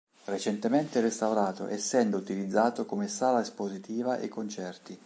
Recentemente 0.25 0.99
restaurato 0.99 1.67
essendo 1.67 2.17
utilizzato 2.17 2.87
come 2.87 3.07
sala 3.07 3.41
espositiva 3.41 4.17
e 4.17 4.29
concerti. 4.29 4.99